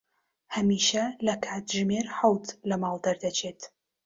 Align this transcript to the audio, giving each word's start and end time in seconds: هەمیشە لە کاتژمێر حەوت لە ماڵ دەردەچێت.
هەمیشە 0.55 1.05
لە 1.25 1.35
کاتژمێر 1.45 2.07
حەوت 2.17 2.45
لە 2.69 2.75
ماڵ 2.81 2.95
دەردەچێت. 3.05 3.61